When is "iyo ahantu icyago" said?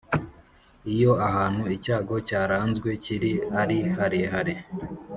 0.93-2.15